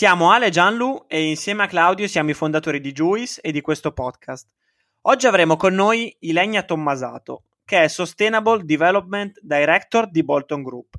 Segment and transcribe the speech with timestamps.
[0.00, 3.92] Siamo Ale Gianlu e insieme a Claudio siamo i fondatori di Juice e di questo
[3.92, 4.48] podcast.
[5.02, 10.94] Oggi avremo con noi Ilenia Tommasato, che è Sustainable Development Director di Bolton Group.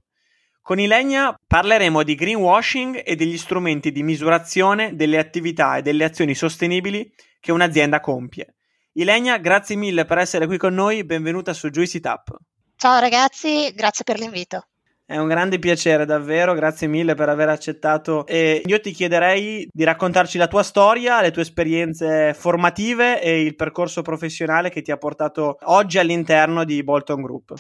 [0.62, 6.36] Con Ilenia parleremo di greenwashing e degli strumenti di misurazione delle attività e delle azioni
[6.36, 8.54] sostenibili che un'azienda compie.
[8.92, 12.36] Ilenia, grazie mille per essere qui con noi, benvenuta su Juicy Tap.
[12.76, 14.68] Ciao ragazzi, grazie per l'invito.
[15.12, 18.26] È un grande piacere, davvero, grazie mille per aver accettato.
[18.26, 23.58] E io ti chiederei di raccontarci la tua storia, le tue esperienze formative e il
[23.58, 27.54] percorso professionale che ti ha portato oggi all'interno di Bolton Group.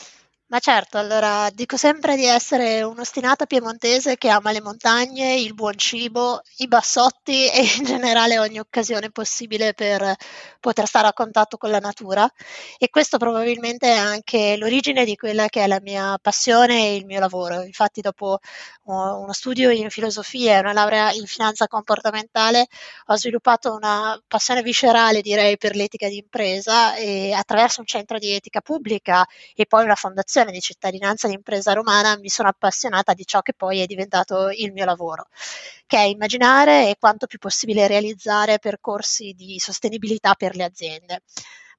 [0.52, 5.78] Ma certo, allora dico sempre di essere un'ostinata piemontese che ama le montagne, il buon
[5.78, 10.14] cibo, i bassotti e in generale ogni occasione possibile per
[10.60, 12.30] poter stare a contatto con la natura
[12.78, 17.06] e questo probabilmente è anche l'origine di quella che è la mia passione e il
[17.06, 17.62] mio lavoro.
[17.62, 18.40] Infatti dopo
[18.84, 22.68] uno studio in filosofia e una laurea in finanza comportamentale
[23.06, 28.32] ho sviluppato una passione viscerale direi per l'etica di impresa e attraverso un centro di
[28.34, 33.26] etica pubblica e poi una fondazione di cittadinanza di impresa romana mi sono appassionata di
[33.26, 35.28] ciò che poi è diventato il mio lavoro,
[35.86, 41.22] che è immaginare e quanto più possibile realizzare percorsi di sostenibilità per le aziende.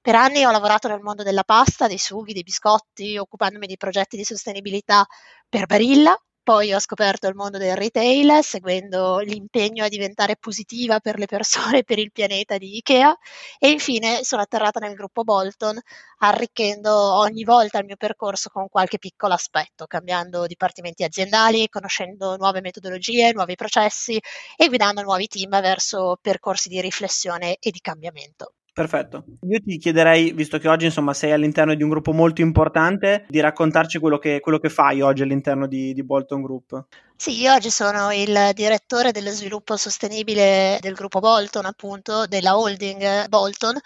[0.01, 4.17] Per anni ho lavorato nel mondo della pasta, dei sughi, dei biscotti, occupandomi di progetti
[4.17, 5.05] di sostenibilità
[5.49, 11.19] per Barilla, poi ho scoperto il mondo del retail, seguendo l'impegno a diventare positiva per
[11.19, 13.17] le persone e per il pianeta di Ikea
[13.59, 15.79] e infine sono atterrata nel gruppo Bolton,
[16.19, 22.61] arricchendo ogni volta il mio percorso con qualche piccolo aspetto, cambiando dipartimenti aziendali, conoscendo nuove
[22.61, 24.21] metodologie, nuovi processi
[24.57, 28.55] e guidando nuovi team verso percorsi di riflessione e di cambiamento.
[28.73, 29.25] Perfetto.
[29.49, 33.39] Io ti chiederei, visto che oggi insomma sei all'interno di un gruppo molto importante, di
[33.41, 36.87] raccontarci quello che, quello che fai oggi all'interno di, di Bolton Group.
[37.15, 43.29] Sì, io oggi sono il direttore dello sviluppo sostenibile del gruppo Bolton, appunto, della holding
[43.29, 43.79] Bolton.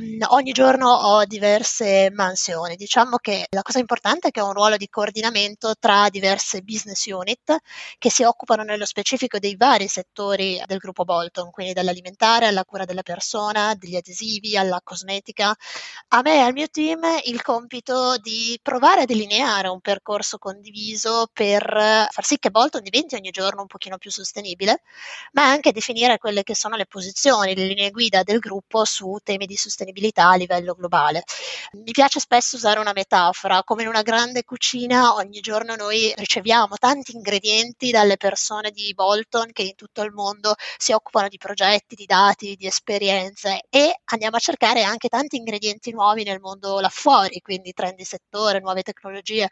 [0.00, 2.76] Mm, ogni giorno ho diverse mansioni.
[2.76, 7.06] Diciamo che la cosa importante è che ho un ruolo di coordinamento tra diverse business
[7.06, 7.56] unit
[7.96, 12.84] che si occupano nello specifico dei vari settori del gruppo Bolton, quindi dall'alimentare alla cura
[12.84, 15.54] della persona, degli adesivi alla cosmetica.
[16.08, 21.28] A me e al mio team il compito di provare a delineare un percorso condiviso
[21.32, 21.62] per
[22.10, 24.82] far sì che Bolton diventi ogni giorno un pochino più sostenibile,
[25.32, 29.46] ma anche definire quelle che sono le posizioni, le linee guida del gruppo su temi
[29.46, 31.24] di sostenibilità a livello globale.
[31.72, 36.76] Mi piace spesso usare una metafora, come in una grande cucina ogni giorno noi riceviamo
[36.76, 41.94] tanti ingredienti dalle persone di Bolton che in tutto il mondo si occupano di progetti,
[41.94, 46.88] di dati, di esperienze e andiamo a cercare anche tanti ingredienti nuovi nel mondo là
[46.88, 49.48] fuori, quindi trend di settore, nuove tecnologie,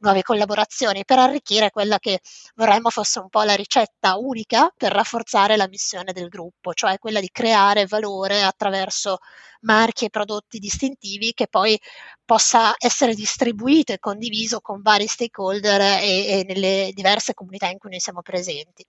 [0.00, 2.20] nuove collaborazioni per arricchire quella che
[2.54, 7.20] vorremmo fosse un po' la ricetta unica per rafforzare la missione del gruppo, cioè quella
[7.20, 9.18] di creare valore attraverso
[9.62, 11.78] marchi e prodotti distintivi che poi
[12.24, 17.90] possa essere distribuito e condiviso con vari stakeholder e, e nelle diverse comunità in cui
[17.90, 18.84] noi siamo presenti.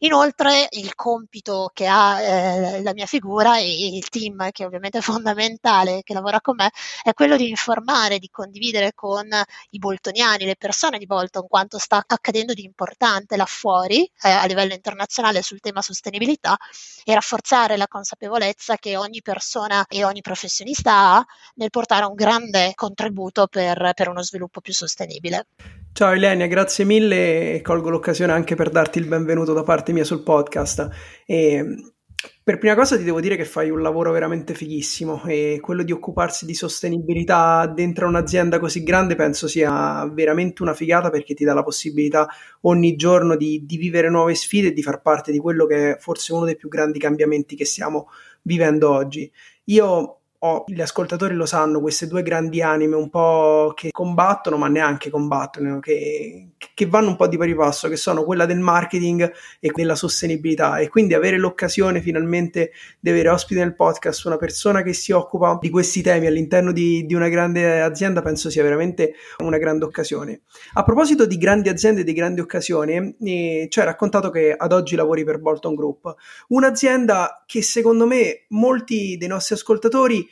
[0.00, 5.00] Inoltre il compito che ha eh, la mia figura e il team, che ovviamente è
[5.00, 6.70] fondamentale, che lavora con me,
[7.02, 9.28] è quello di informare, di condividere con
[9.70, 14.44] i boltoniani, le persone di Bolton, quanto sta accadendo di importante là fuori eh, a
[14.46, 16.56] livello internazionale sul tema sostenibilità
[17.04, 22.72] e rafforzare la consapevolezza che ogni persona e ogni professionista ha nel portare un grande
[22.74, 25.46] contributo per, per uno sviluppo più sostenibile.
[25.96, 30.04] Ciao Elenia, grazie mille e colgo l'occasione anche per darti il benvenuto da parte mia
[30.04, 30.90] sul podcast.
[31.24, 31.94] E
[32.44, 35.92] per prima cosa ti devo dire che fai un lavoro veramente fighissimo e quello di
[35.92, 41.54] occuparsi di sostenibilità dentro un'azienda così grande penso sia veramente una figata perché ti dà
[41.54, 42.28] la possibilità
[42.62, 45.98] ogni giorno di, di vivere nuove sfide e di far parte di quello che è
[45.98, 48.10] forse uno dei più grandi cambiamenti che stiamo
[48.42, 49.32] vivendo oggi.
[49.64, 54.68] Io ho, gli ascoltatori lo sanno, queste due grandi anime un po' che combattono, ma
[54.68, 59.32] neanche combattono, che, che vanno un po' di pari passo, che sono quella del marketing
[59.60, 60.78] e della sostenibilità.
[60.78, 65.58] E quindi avere l'occasione finalmente di avere ospite nel podcast una persona che si occupa
[65.60, 70.42] di questi temi all'interno di, di una grande azienda penso sia veramente una grande occasione.
[70.74, 74.72] A proposito di grandi aziende e di grandi occasioni, eh, ci hai raccontato che ad
[74.72, 76.14] oggi lavori per Bolton Group,
[76.48, 80.26] un'azienda che secondo me molti dei nostri ascoltatori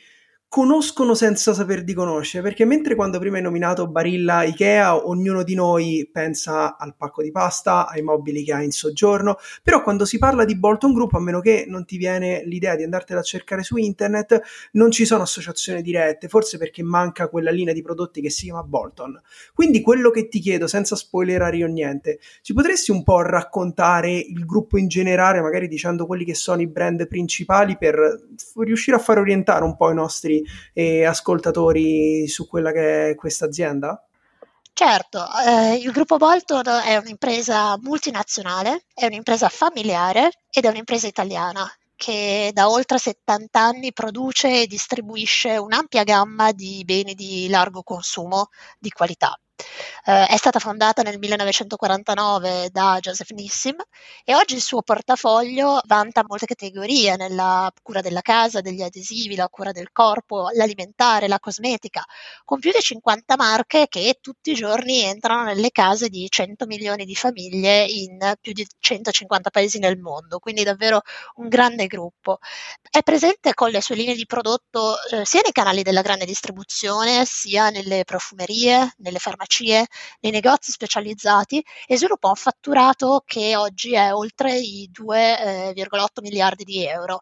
[0.55, 5.53] conoscono senza saper di conoscere, perché mentre quando prima hai nominato Barilla Ikea, ognuno di
[5.53, 10.17] noi pensa al pacco di pasta, ai mobili che ha in soggiorno, però quando si
[10.17, 13.63] parla di Bolton Group, a meno che non ti viene l'idea di andartela a cercare
[13.63, 14.41] su internet,
[14.71, 18.63] non ci sono associazioni dirette, forse perché manca quella linea di prodotti che si chiama
[18.63, 19.21] Bolton.
[19.53, 24.45] Quindi quello che ti chiedo, senza spoilerare io niente, ci potresti un po' raccontare il
[24.45, 28.23] gruppo in generale, magari dicendo quelli che sono i brand principali per
[28.59, 30.43] riuscire a far orientare un po' i nostri
[30.73, 34.05] e ascoltatori su quella che è questa azienda?
[34.73, 41.65] Certo, eh, il gruppo Bolton è un'impresa multinazionale, è un'impresa familiare ed è un'impresa italiana
[41.95, 48.49] che da oltre 70 anni produce e distribuisce un'ampia gamma di beni di largo consumo
[48.77, 49.39] di qualità.
[50.07, 53.75] Eh, è stata fondata nel 1949 da Joseph Nissim
[54.23, 59.47] e oggi il suo portafoglio vanta molte categorie nella cura della casa, degli adesivi, la
[59.49, 62.03] cura del corpo, l'alimentare, la cosmetica,
[62.43, 67.05] con più di 50 marche che tutti i giorni entrano nelle case di 100 milioni
[67.05, 71.01] di famiglie in più di 150 paesi nel mondo, quindi davvero
[71.35, 72.37] un grande gruppo.
[72.89, 77.25] È presente con le sue linee di prodotto eh, sia nei canali della grande distribuzione,
[77.25, 79.87] sia nelle profumerie, nelle farmacie farmacie,
[80.21, 86.63] nei negozi specializzati e sviluppa un fatturato che oggi è oltre i 2,8 eh, miliardi
[86.63, 87.21] di euro.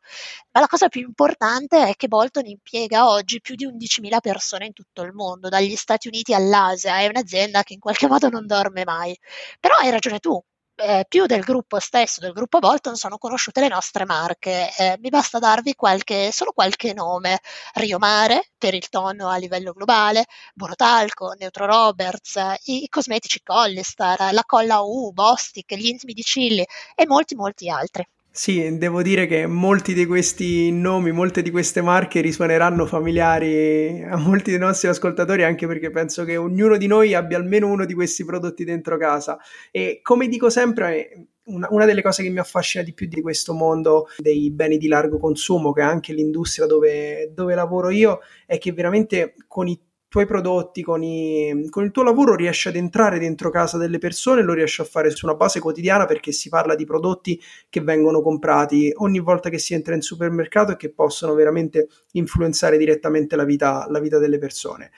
[0.52, 4.74] Ma la cosa più importante è che Bolton impiega oggi più di 11.000 persone in
[4.74, 8.84] tutto il mondo, dagli Stati Uniti all'Asia, è un'azienda che in qualche modo non dorme
[8.86, 9.18] mai.
[9.60, 10.42] Però hai ragione tu,
[10.76, 14.70] eh, più del gruppo stesso, del gruppo Bolton, sono conosciute le nostre marche.
[14.78, 17.40] Eh, mi basta darvi qualche, solo qualche nome.
[17.74, 22.36] Rio Mare, per il tonno a livello globale, Borotalco, Neutro Roberts,
[22.66, 26.66] i, i cosmetici Collistar, la Colla U, Bostic, gli intimi di Chilli
[26.96, 28.06] e molti, molti altri.
[28.36, 34.18] Sì, devo dire che molti di questi nomi, molte di queste marche risuoneranno familiari a
[34.18, 37.94] molti dei nostri ascoltatori, anche perché penso che ognuno di noi abbia almeno uno di
[37.94, 39.38] questi prodotti dentro casa.
[39.70, 44.08] E come dico sempre, una, delle cose che mi affascina di più di questo mondo
[44.18, 48.72] dei beni di largo consumo, che è anche l'industria dove, dove lavoro io, è che
[48.72, 49.80] veramente con i
[50.14, 54.44] tuoi prodotti, con, i, con, il tuo lavoro riesci ad entrare dentro casa delle persone,
[54.44, 58.22] lo riesci a fare su una base quotidiana perché si parla di prodotti che vengono
[58.22, 63.44] comprati ogni volta che si entra in supermercato e che possono veramente influenzare direttamente la
[63.44, 64.92] vita, la vita delle persone.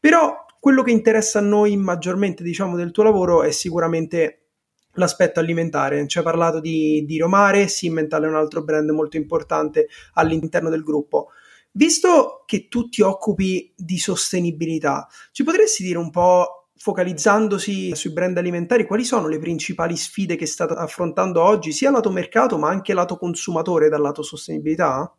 [0.00, 4.44] Però quello che interessa a noi maggiormente, diciamo, del tuo lavoro è sicuramente
[4.92, 6.06] l'aspetto alimentare.
[6.06, 10.82] Ci hai parlato di, di Romare, Simmental è un altro brand molto importante all'interno del
[10.82, 11.32] gruppo.
[11.76, 18.36] Visto che tu ti occupi di sostenibilità, ci potresti dire un po', focalizzandosi sui brand
[18.38, 22.94] alimentari, quali sono le principali sfide che state affrontando oggi, sia lato mercato ma anche
[22.94, 25.12] lato consumatore dal lato sostenibilità?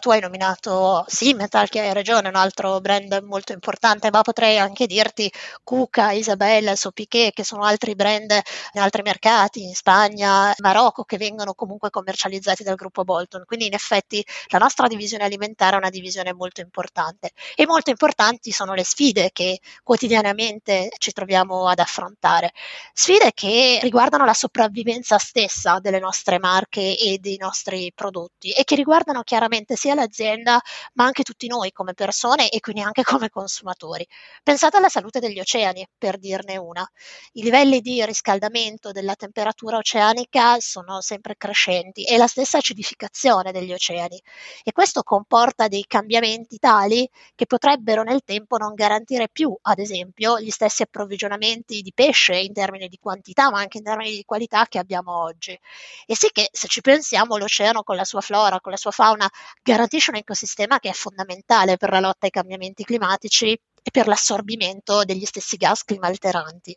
[0.00, 4.86] Tu hai nominato Simmental, che hai ragione, un altro brand molto importante, ma potrei anche
[4.86, 5.32] dirti
[5.64, 11.54] Cuca, Isabella, Sopiché, che sono altri brand in altri mercati, in Spagna, Marocco, che vengono
[11.54, 13.44] comunque commercializzati dal gruppo Bolton.
[13.46, 17.30] Quindi in effetti la nostra divisione alimentare è una divisione molto importante.
[17.54, 22.52] E molto importanti sono le sfide che quotidianamente ci troviamo ad affrontare.
[22.92, 28.74] Sfide che riguardano la sopravvivenza stessa delle nostre marche e dei nostri prodotti e che
[28.76, 30.60] riguardano chiaramente chiaramente sia l'azienda
[30.94, 34.06] ma anche tutti noi come persone e quindi anche come consumatori.
[34.42, 36.86] Pensate alla salute degli oceani, per dirne una.
[37.32, 43.72] I livelli di riscaldamento della temperatura oceanica sono sempre crescenti e la stessa acidificazione degli
[43.72, 44.20] oceani
[44.64, 50.40] e questo comporta dei cambiamenti tali che potrebbero nel tempo non garantire più, ad esempio,
[50.40, 54.66] gli stessi approvvigionamenti di pesce in termini di quantità ma anche in termini di qualità
[54.66, 55.58] che abbiamo oggi.
[56.06, 59.28] E sì che se ci pensiamo l'oceano con la sua flora, con la sua fauna
[59.62, 65.04] garantisce un ecosistema che è fondamentale per la lotta ai cambiamenti climatici e per l'assorbimento
[65.04, 66.76] degli stessi gas climalteranti.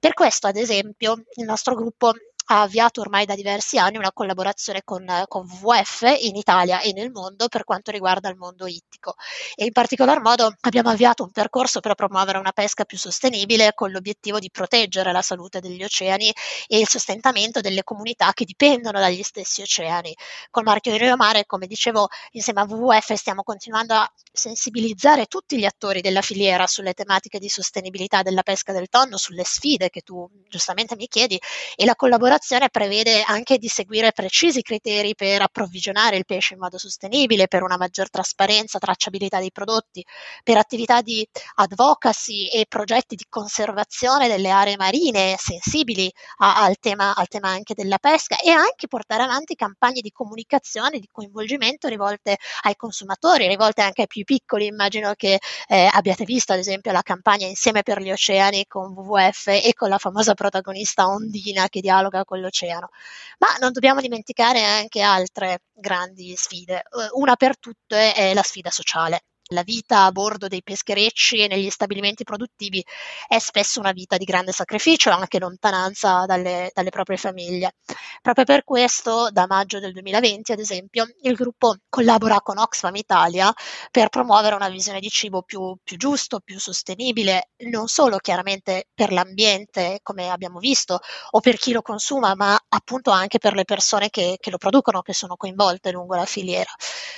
[0.00, 2.12] Per questo, ad esempio, il nostro gruppo
[2.50, 7.10] ha avviato ormai da diversi anni una collaborazione con, con WWF in Italia e nel
[7.10, 9.14] mondo per quanto riguarda il mondo ittico
[9.54, 13.90] e in particolar modo abbiamo avviato un percorso per promuovere una pesca più sostenibile con
[13.90, 16.32] l'obiettivo di proteggere la salute degli oceani
[16.66, 20.14] e il sostentamento delle comunità che dipendono dagli stessi oceani.
[20.50, 25.58] Col marchio di Rio Mare, come dicevo, insieme a WWF stiamo continuando a sensibilizzare tutti
[25.58, 30.00] gli attori della filiera sulle tematiche di sostenibilità della pesca del tonno, sulle sfide che
[30.00, 31.38] tu giustamente mi chiedi
[31.76, 32.36] e la collaborazione
[32.70, 37.76] prevede anche di seguire precisi criteri per approvvigionare il pesce in modo sostenibile, per una
[37.76, 40.04] maggior trasparenza, tracciabilità dei prodotti,
[40.42, 41.26] per attività di
[41.56, 47.74] advocacy e progetti di conservazione delle aree marine sensibili a, al, tema, al tema anche
[47.74, 53.82] della pesca e anche portare avanti campagne di comunicazione, di coinvolgimento rivolte ai consumatori, rivolte
[53.82, 54.66] anche ai più piccoli.
[54.66, 59.48] Immagino che eh, abbiate visto ad esempio la campagna Insieme per gli oceani con WWF
[59.48, 62.90] e con la famosa protagonista Ondina che dialoga con l'oceano.
[63.38, 66.82] Ma non dobbiamo dimenticare anche altre grandi sfide.
[67.14, 69.22] Una per tutte è la sfida sociale.
[69.52, 72.84] La vita a bordo dei pescherecci e negli stabilimenti produttivi
[73.26, 77.76] è spesso una vita di grande sacrificio anche lontananza dalle, dalle, proprie famiglie.
[78.20, 83.50] Proprio per questo, da maggio del 2020, ad esempio, il gruppo collabora con Oxfam Italia
[83.90, 89.12] per promuovere una visione di cibo più, più giusto, più sostenibile, non solo chiaramente per
[89.12, 90.98] l'ambiente, come abbiamo visto,
[91.30, 95.00] o per chi lo consuma, ma appunto anche per le persone che, che lo producono,
[95.00, 96.70] che sono coinvolte lungo la filiera.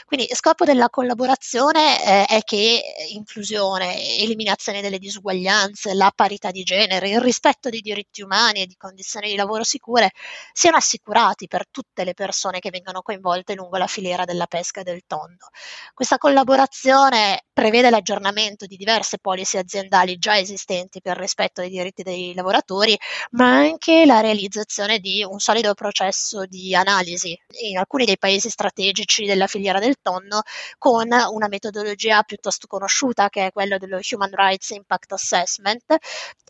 [0.04, 7.08] Quindi, scopo della collaborazione è è che inclusione, eliminazione delle disuguaglianze, la parità di genere,
[7.10, 10.10] il rispetto dei diritti umani e di condizioni di lavoro sicure
[10.52, 14.84] siano assicurati per tutte le persone che vengono coinvolte lungo la filiera della pesca e
[14.84, 15.48] del tonno.
[15.94, 22.34] Questa collaborazione prevede l'aggiornamento di diverse policy aziendali già esistenti per rispetto dei diritti dei
[22.34, 22.96] lavoratori,
[23.32, 29.24] ma anche la realizzazione di un solido processo di analisi in alcuni dei paesi strategici
[29.24, 30.42] della filiera del tonno
[30.78, 35.96] con una metodologia metodologia piuttosto conosciuta che è quello dello Human Rights Impact Assessment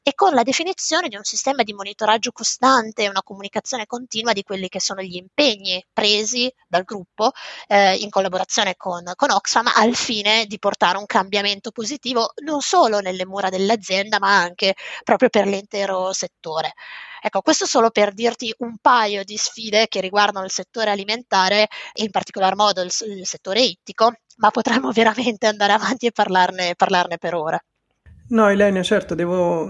[0.02, 4.42] e con la definizione di un sistema di monitoraggio costante e una comunicazione continua di
[4.42, 7.32] quelli che sono gli impegni presi dal gruppo
[7.66, 13.00] eh, in collaborazione con, con Oxfam al fine di portare un cambiamento positivo non solo
[13.00, 14.74] nelle mura dell'azienda ma anche
[15.04, 16.72] proprio per l'intero settore.
[17.22, 22.02] Ecco, questo solo per dirti un paio di sfide che riguardano il settore alimentare e
[22.02, 27.18] in particolar modo il, il settore ittico, ma potremmo veramente andare avanti e parlarne, parlarne
[27.18, 27.64] per ore.
[28.30, 29.68] No, Elenia, certo, devo...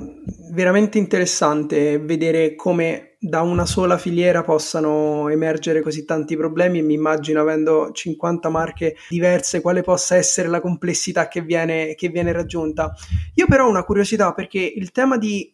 [0.53, 6.95] veramente interessante vedere come da una sola filiera possano emergere così tanti problemi e mi
[6.95, 12.93] immagino avendo 50 marche diverse quale possa essere la complessità che viene, che viene raggiunta.
[13.35, 15.53] Io però ho una curiosità perché il tema di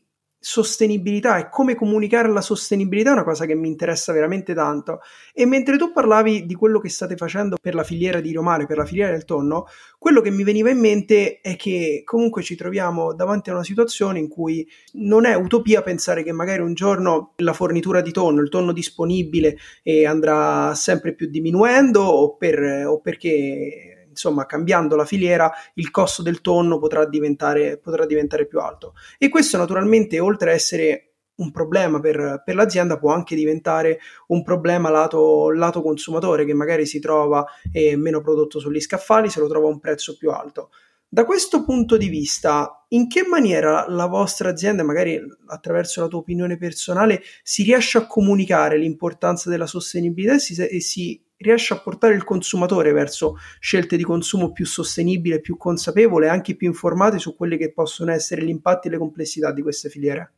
[0.49, 5.01] sostenibilità e come comunicare la sostenibilità è una cosa che mi interessa veramente tanto.
[5.35, 8.77] E mentre tu parlavi di quello che state facendo per la filiera di Romare, per
[8.77, 9.67] la filiera del tonno,
[9.99, 14.21] quello che mi veniva in mente è che comunque ci troviamo davanti a una situazione
[14.21, 18.49] in cui non è utopia pensare che magari un giorno la fornitura di tonno, il
[18.49, 25.53] tonno disponibile eh, andrà sempre più diminuendo o, per, o perché insomma, cambiando la filiera,
[25.75, 28.95] il costo del tonno potrà diventare, potrà diventare più alto.
[29.19, 34.43] E questo naturalmente, oltre a essere un problema per, per, l'azienda può anche diventare un
[34.43, 39.49] problema lato, lato consumatore che magari si trova eh, meno prodotto sugli scaffali se lo
[39.49, 40.71] trova a un prezzo più alto.
[41.09, 46.19] Da questo punto di vista, in che maniera la vostra azienda, magari attraverso la tua
[46.19, 51.81] opinione personale, si riesce a comunicare l'importanza della sostenibilità e si, e si riesce a
[51.81, 57.19] portare il consumatore verso scelte di consumo più sostenibile, più consapevole e anche più informate
[57.19, 60.33] su quelli che possono essere gli impatti e le complessità di queste filiere?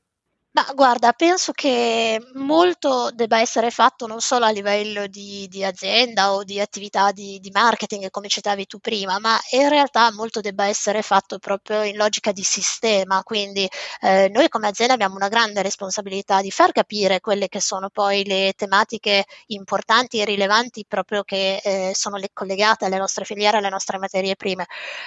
[0.58, 6.32] Ma guarda, penso che molto debba essere fatto non solo a livello di, di azienda
[6.32, 10.66] o di attività di, di, marketing, come citavi tu prima, ma in realtà molto debba
[10.66, 13.22] essere fatto proprio in logica di sistema.
[13.22, 13.68] Quindi
[14.00, 18.24] eh, noi come azienda abbiamo una grande responsabilità di far capire quelle che sono poi
[18.24, 23.68] le tematiche importanti e rilevanti proprio che eh, sono le, collegate alle nostre filiere, alle
[23.68, 24.66] nostre materie prime.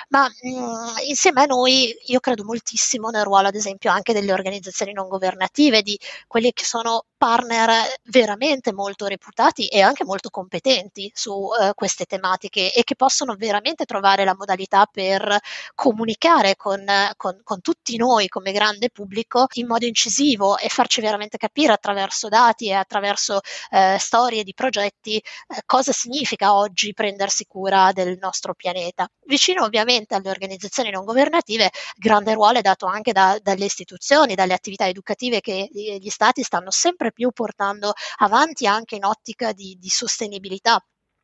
[0.09, 4.31] Ma mh, mm, insieme a noi io credo moltissimo nel ruolo, ad esempio, anche delle
[4.31, 7.69] organizzazioni non governative alternative di quelli che sono partner
[8.05, 13.85] veramente molto reputati e anche molto competenti su uh, queste tematiche e che possono veramente
[13.85, 15.37] trovare la modalità per
[15.75, 16.83] comunicare con,
[17.17, 22.27] con, con, tutti noi come grande pubblico in modo incisivo e farci veramente capire attraverso
[22.27, 28.55] dati e attraverso uh, storie di progetti uh, cosa significa oggi prendersi cura del nostro
[28.55, 29.07] pianeta.
[29.25, 34.53] Vicino ovviamente alle organizzazioni non governative, grande ruolo è dato anche da, dalle istituzioni, dalle
[34.53, 39.89] attività educative che gli stati stanno sempre più portando avanti anche in ottica di, di
[39.89, 40.83] sostenibilità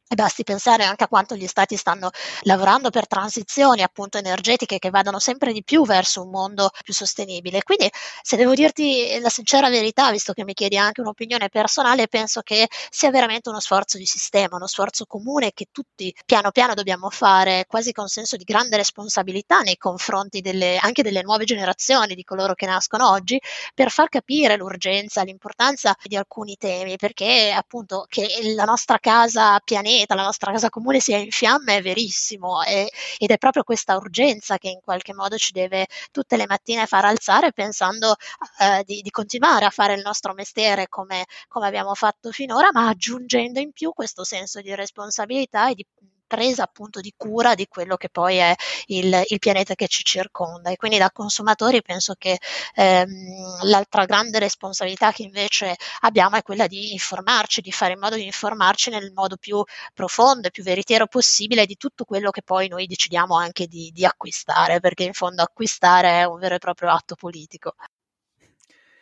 [0.09, 2.09] e basti pensare anche a quanto gli stati stanno
[2.43, 7.61] lavorando per transizioni appunto energetiche che vadano sempre di più verso un mondo più sostenibile.
[7.63, 7.89] Quindi,
[8.21, 12.67] se devo dirti la sincera verità, visto che mi chiedi anche un'opinione personale, penso che
[12.89, 17.65] sia veramente uno sforzo di sistema, uno sforzo comune che tutti piano piano dobbiamo fare,
[17.67, 22.53] quasi con senso di grande responsabilità nei confronti delle, anche delle nuove generazioni, di coloro
[22.53, 23.39] che nascono oggi,
[23.73, 29.95] per far capire l'urgenza, l'importanza di alcuni temi, perché appunto che la nostra casa pianeta
[29.97, 33.95] pianeta, la nostra casa comune sia in fiamme è verissimo e, ed è proprio questa
[33.95, 38.15] urgenza che in qualche modo ci deve tutte le mattine far alzare pensando
[38.59, 42.87] eh, di, di, continuare a fare il nostro mestiere come, come abbiamo fatto finora, ma
[42.89, 45.85] aggiungendo in più questo senso di responsabilità e di
[46.27, 48.53] presa appunto di cura di quello che poi è
[48.87, 52.37] il, il pianeta che ci circonda e quindi da consumatori penso che
[52.75, 58.15] ehm, l'altra grande responsabilità che invece abbiamo è quella di informarci, di fare in modo
[58.15, 62.67] di informarci nel modo più profondo e più veritiero possibile di tutto quello che poi
[62.67, 66.89] noi decidiamo anche di, di acquistare, perché in fondo acquistare è un vero e proprio
[66.91, 67.75] atto politico.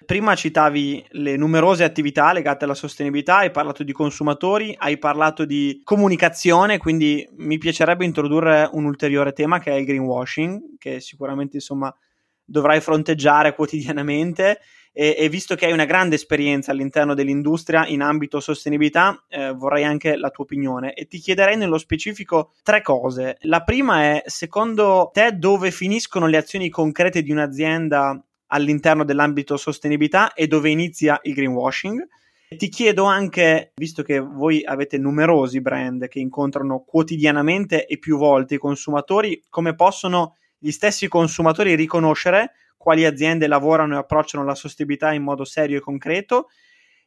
[0.05, 5.81] Prima citavi le numerose attività legate alla sostenibilità, hai parlato di consumatori, hai parlato di
[5.83, 11.93] comunicazione, quindi mi piacerebbe introdurre un ulteriore tema che è il greenwashing, che sicuramente insomma
[12.43, 14.59] dovrai fronteggiare quotidianamente
[14.93, 19.83] e, e visto che hai una grande esperienza all'interno dell'industria in ambito sostenibilità, eh, vorrei
[19.83, 23.37] anche la tua opinione e ti chiederei nello specifico tre cose.
[23.41, 30.33] La prima è, secondo te, dove finiscono le azioni concrete di un'azienda all'interno dell'ambito sostenibilità
[30.33, 32.07] e dove inizia il greenwashing.
[32.47, 38.55] Ti chiedo anche, visto che voi avete numerosi brand che incontrano quotidianamente e più volte
[38.55, 45.11] i consumatori, come possono gli stessi consumatori riconoscere quali aziende lavorano e approcciano la sostenibilità
[45.11, 46.49] in modo serio e concreto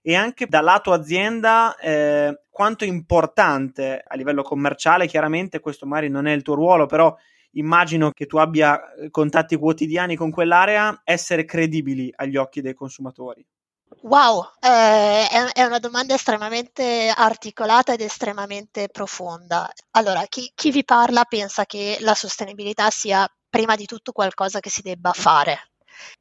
[0.03, 6.09] e anche dal lato azienda eh, quanto è importante a livello commerciale, chiaramente questo magari
[6.09, 7.15] non è il tuo ruolo, però
[7.53, 13.45] immagino che tu abbia eh, contatti quotidiani con quell'area, essere credibili agli occhi dei consumatori?
[14.03, 19.71] Wow, eh, è, una domanda estremamente articolata ed estremamente profonda.
[19.93, 24.71] Allora, chi, chi vi parla pensa che la sostenibilità sia prima di tutto qualcosa che
[24.71, 25.71] si debba fare,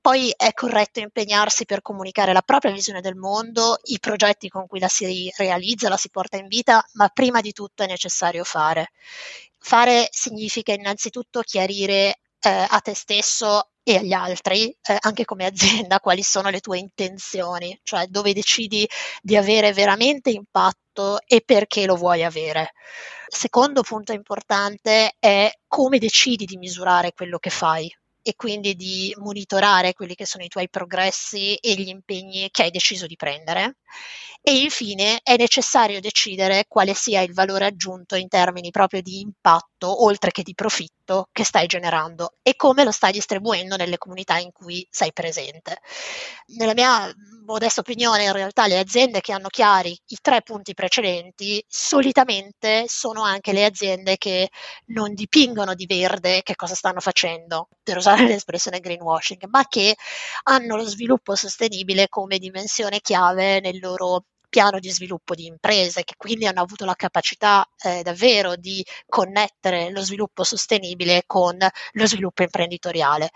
[0.02, 4.80] poi è corretto impegnarsi per comunicare la propria visione del mondo, i progetti con cui
[4.80, 8.92] la si realizza, la si porta in vita, ma prima di tutto è necessario fare.
[9.60, 16.00] Fare significa innanzitutto chiarire eh, a te stesso e agli altri, eh, anche come azienda,
[16.02, 18.88] quali sono le tue intenzioni, cioè dove decidi
[19.22, 22.74] di avere veramente impatto e perché lo vuoi avere.
[23.28, 27.94] Secondo punto importante è come decidi di misurare quello che fai
[28.28, 32.72] e quindi di monitorare quelli che sono i tuoi progressi e gli impegni che hai
[32.72, 33.78] deciso di prendere.
[34.42, 40.04] E infine è necessario decidere quale sia il valore aggiunto in termini proprio di impatto,
[40.04, 40.97] oltre che di profitto,
[41.32, 45.80] che stai generando e come lo stai distribuendo nelle comunità in cui sei presente.
[46.58, 47.14] Nella mia
[47.46, 53.24] modesta opinione, in realtà le aziende che hanno chiari i tre punti precedenti solitamente sono
[53.24, 54.50] anche le aziende che
[54.88, 59.96] non dipingono di verde che cosa stanno facendo, per usare l'espressione greenwashing, ma che
[60.44, 64.24] hanno lo sviluppo sostenibile come dimensione chiave nel loro
[64.58, 69.92] piano di sviluppo di imprese che quindi hanno avuto la capacità eh, davvero di connettere
[69.92, 71.58] lo sviluppo sostenibile con
[71.92, 73.30] lo sviluppo imprenditoriale.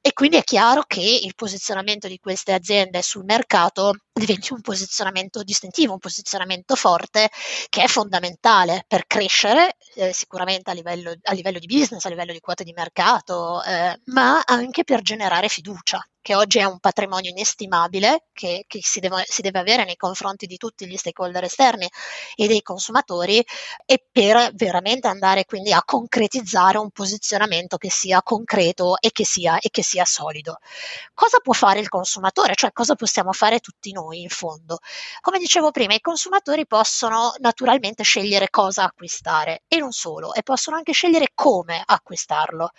[0.00, 5.42] E quindi è chiaro che il posizionamento di queste aziende sul mercato diventi un posizionamento
[5.42, 7.30] distintivo, un posizionamento forte
[7.68, 12.32] che è fondamentale per crescere eh, sicuramente a livello, a livello, di business, a livello
[12.32, 17.30] di quote di mercato, eh, ma anche per generare fiducia che oggi è un patrimonio
[17.30, 21.88] inestimabile che, che si, deve, si, deve, avere nei confronti di tutti gli stakeholder esterni
[22.34, 23.42] e dei consumatori
[23.86, 29.58] e per veramente andare quindi a concretizzare un posizionamento che sia concreto e che sia,
[29.58, 30.58] e che sia solido.
[31.14, 32.54] Cosa può fare il consumatore?
[32.54, 34.78] Cioè cosa possiamo fare tutti noi in fondo?
[35.20, 40.76] Come dicevo prima, i consumatori possono naturalmente scegliere cosa acquistare e non solo, e possono
[40.76, 42.70] anche scegliere come acquistarlo.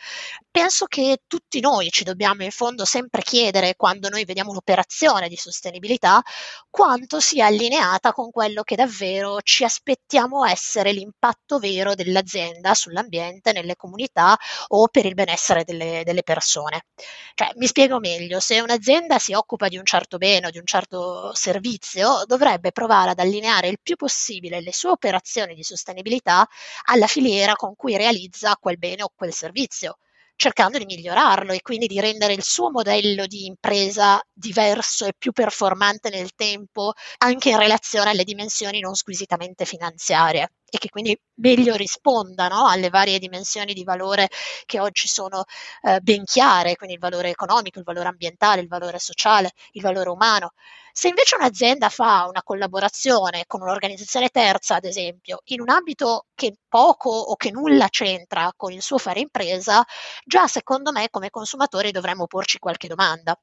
[0.49, 5.37] Penso che tutti noi ci dobbiamo in fondo sempre chiedere quando noi vediamo un'operazione di
[5.37, 6.21] sostenibilità
[6.69, 13.75] quanto sia allineata con quello che davvero ci aspettiamo essere l'impatto vero dell'azienda sull'ambiente, nelle
[13.75, 16.85] comunità o per il benessere delle, delle persone.
[17.33, 20.65] Cioè, mi spiego meglio, se un'azienda si occupa di un certo bene o di un
[20.65, 26.47] certo servizio, dovrebbe provare ad allineare il più possibile le sue operazioni di sostenibilità
[26.85, 29.97] alla filiera con cui realizza quel bene o quel servizio
[30.35, 35.31] cercando di migliorarlo e quindi di rendere il suo modello di impresa diverso e più
[35.33, 41.75] performante nel tempo anche in relazione alle dimensioni non squisitamente finanziarie e che quindi meglio
[41.75, 44.29] risponda no, alle varie dimensioni di valore
[44.65, 45.43] che oggi sono
[45.81, 50.09] eh, ben chiare, quindi il valore economico, il valore ambientale, il valore sociale, il valore
[50.09, 50.51] umano.
[50.93, 56.55] Se invece un'azienda fa una collaborazione con un'organizzazione terza, ad esempio, in un ambito che
[56.69, 59.83] poco o che nulla c'entra con il suo fare impresa,
[60.25, 63.37] già secondo me come consumatori dovremmo porci qualche domanda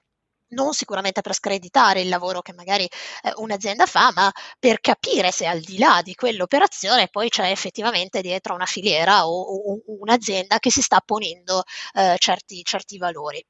[0.50, 5.46] non sicuramente per screditare il lavoro che magari eh, un'azienda fa, ma per capire se
[5.46, 10.70] al di là di quell'operazione poi c'è effettivamente dietro una filiera o, o un'azienda che
[10.70, 11.62] si sta ponendo
[11.94, 13.44] eh, certi, certi valori.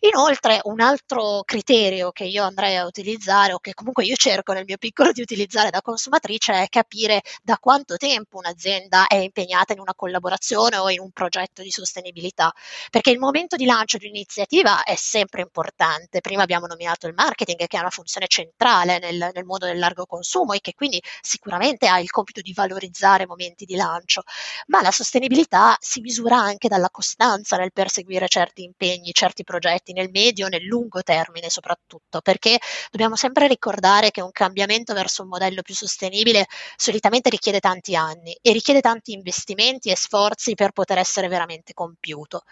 [0.00, 4.64] Inoltre un altro criterio che io andrei a utilizzare o che comunque io cerco nel
[4.66, 9.80] mio piccolo di utilizzare da consumatrice è capire da quanto tempo un'azienda è impegnata in
[9.80, 12.52] una collaborazione o in un progetto di sostenibilità,
[12.90, 16.20] perché il momento di lancio di un'iniziativa è sempre importante.
[16.20, 20.06] Prima abbiamo nominato il marketing che ha una funzione centrale nel, nel mondo del largo
[20.06, 24.22] consumo e che quindi sicuramente ha il compito di valorizzare momenti di lancio,
[24.66, 30.10] ma la sostenibilità si misura anche dalla costanza nel perseguire certi impegni, certi progetti nel
[30.10, 32.58] medio, nel lungo termine soprattutto, perché
[32.90, 38.36] dobbiamo sempre ricordare che un cambiamento verso un modello più sostenibile solitamente richiede tanti anni
[38.40, 42.42] e richiede tanti investimenti e sforzi per poter essere veramente compiuto.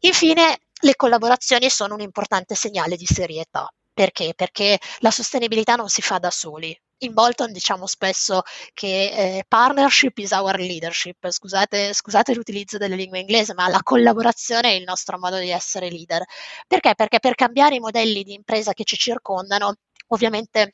[0.00, 3.68] Infine, le collaborazioni sono un importante segnale di serietà.
[3.92, 4.32] Perché?
[4.34, 6.74] Perché la sostenibilità non si fa da soli.
[7.02, 8.42] In Bolton diciamo spesso
[8.74, 14.70] che eh, partnership is our leadership, scusate, scusate l'utilizzo della lingua inglese, ma la collaborazione
[14.70, 16.22] è il nostro modo di essere leader.
[16.66, 16.94] Perché?
[16.94, 19.74] Perché per cambiare i modelli di impresa che ci circondano,
[20.08, 20.72] ovviamente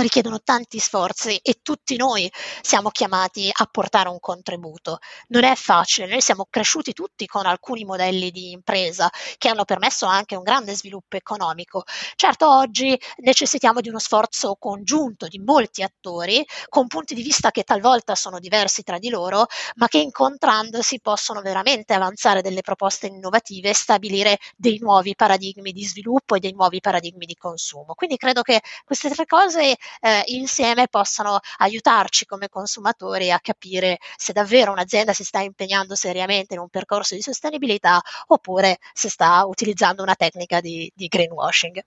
[0.00, 4.98] richiedono tanti sforzi e tutti noi siamo chiamati a portare un contributo.
[5.28, 10.06] Non è facile, noi siamo cresciuti tutti con alcuni modelli di impresa che hanno permesso
[10.06, 11.84] anche un grande sviluppo economico.
[12.14, 17.62] Certo, oggi necessitiamo di uno sforzo congiunto di molti attori con punti di vista che
[17.62, 23.70] talvolta sono diversi tra di loro, ma che incontrandosi possono veramente avanzare delle proposte innovative
[23.70, 27.94] e stabilire dei nuovi paradigmi di sviluppo e dei nuovi paradigmi di consumo.
[27.94, 29.69] Quindi credo che queste tre cose
[30.00, 36.54] eh, insieme possano aiutarci come consumatori a capire se davvero un'azienda si sta impegnando seriamente
[36.54, 41.80] in un percorso di sostenibilità oppure se sta utilizzando una tecnica di, di greenwashing.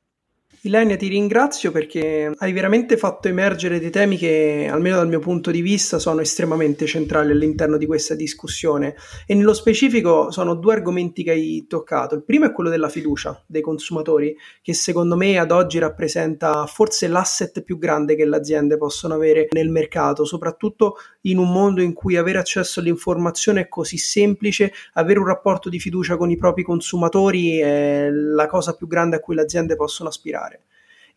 [0.66, 5.52] Ilenia, ti ringrazio perché hai veramente fatto emergere dei temi che, almeno dal mio punto
[5.52, 8.96] di vista, sono estremamente centrali all'interno di questa discussione
[9.28, 12.16] e nello specifico sono due argomenti che hai toccato.
[12.16, 17.10] Il primo è quello della fiducia dei consumatori, che secondo me ad oggi rappresenta forse
[17.10, 21.92] l'asset più grande che le aziende possono avere nel mercato, soprattutto in un mondo in
[21.92, 26.64] cui avere accesso all'informazione è così semplice, avere un rapporto di fiducia con i propri
[26.64, 30.53] consumatori è la cosa più grande a cui le aziende possono aspirare.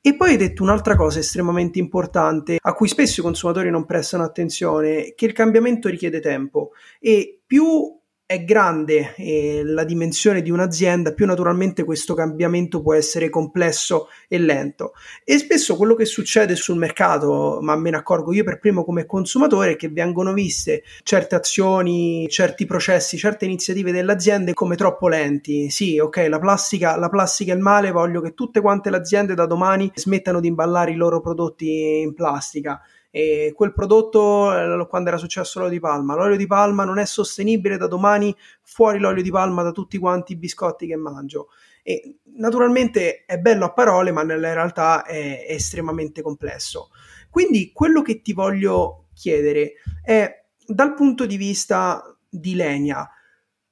[0.06, 4.22] E poi hai detto un'altra cosa estremamente importante, a cui spesso i consumatori non prestano
[4.22, 6.70] attenzione, che il cambiamento richiede tempo.
[7.00, 7.92] E più
[8.26, 14.38] è grande eh, la dimensione di un'azienda, più naturalmente questo cambiamento può essere complesso e
[14.38, 14.94] lento.
[15.22, 19.06] E spesso quello che succede sul mercato, ma me ne accorgo io per primo come
[19.06, 25.06] consumatore, è che vengono viste certe azioni, certi processi, certe iniziative delle aziende come troppo
[25.06, 25.70] lenti.
[25.70, 29.34] Sì, ok, la plastica, la plastica è il male, voglio che tutte quante le aziende
[29.34, 32.80] da domani smettano di imballare i loro prodotti in plastica
[33.16, 36.14] e quel prodotto eh, quando era successo l'olio di palma.
[36.14, 40.32] L'olio di palma non è sostenibile da domani fuori l'olio di palma da tutti quanti
[40.32, 41.48] i biscotti che mangio.
[41.82, 46.90] E naturalmente è bello a parole ma nella realtà è, estremamente complesso.
[47.30, 53.08] Quindi quello che ti voglio chiedere è dal punto di vista di Lenia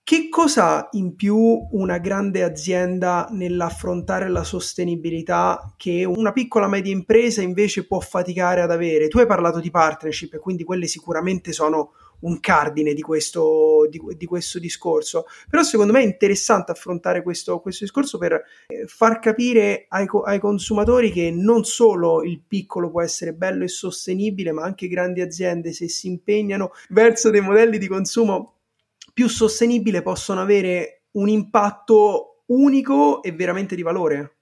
[0.05, 1.37] che cosa in più
[1.71, 8.71] una grande azienda nell'affrontare la sostenibilità che una piccola media impresa invece può faticare ad
[8.71, 9.09] avere?
[9.09, 13.99] Tu hai parlato di partnership e quindi quelle sicuramente sono un cardine di questo, di,
[14.15, 19.19] di questo discorso, però secondo me è interessante affrontare questo, questo discorso per eh, far
[19.21, 24.65] capire ai, ai consumatori che non solo il piccolo può essere bello e sostenibile, ma
[24.65, 28.55] anche grandi aziende se si impegnano verso dei modelli di consumo
[29.15, 34.41] più sostenibile possono avere un impatto unico e veramente di valore?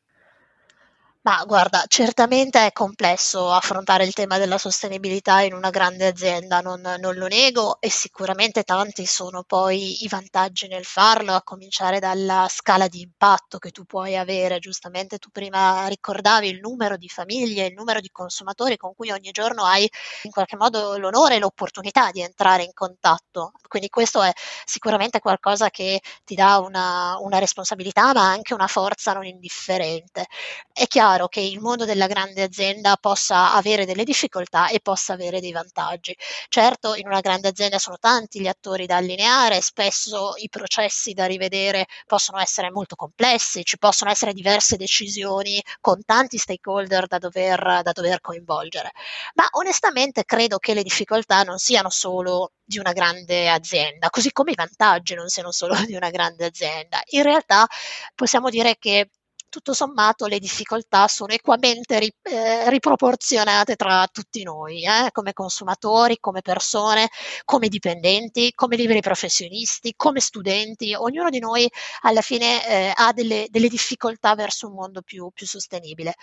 [1.25, 6.81] Ma guarda, certamente è complesso affrontare il tema della sostenibilità in una grande azienda, non,
[6.81, 12.49] non, lo nego e sicuramente tanti sono poi i vantaggi nel farlo, a cominciare dalla
[12.51, 14.59] scala di impatto che tu puoi avere.
[14.59, 19.31] Giustamente tu prima ricordavi il numero di famiglie, il numero di consumatori con cui ogni
[19.31, 19.89] giorno hai
[20.23, 23.53] in qualche modo l'onore e l'opportunità di entrare in contatto.
[23.69, 24.33] Quindi questo è
[24.65, 30.27] sicuramente qualcosa che ti dà una, una responsabilità ma anche una forza non indifferente.
[30.73, 35.12] È chiaro chiaro che il mondo della grande azienda possa avere delle difficoltà e possa
[35.12, 36.16] avere dei vantaggi.
[36.48, 41.27] Certo, in una grande azienda sono tanti gli attori da allineare, spesso i processi da
[41.27, 47.81] rivedere possono essere molto complessi, ci possono essere diverse decisioni con tanti stakeholder da dover,
[47.83, 48.92] da dover coinvolgere.
[49.35, 54.53] Ma onestamente credo che le difficoltà non siano solo di una grande azienda, così come
[54.53, 57.01] i vantaggi non siano solo di una grande azienda.
[57.11, 57.66] In realtà
[58.14, 59.09] possiamo dire che
[59.53, 66.17] tutto sommato le difficoltà sono equamente ri, eh, riproporzionate tra tutti noi, eh, come consumatori,
[66.21, 67.11] come persone,
[67.45, 70.95] come dipendenti, come liberi professionisti, come studenti.
[70.95, 75.47] Ognuno di noi alla fine eh, ha delle, delle, difficoltà verso un mondo più, più
[75.47, 76.15] sostenibile.